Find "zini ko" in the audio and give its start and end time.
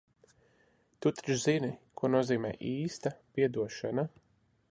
1.43-2.11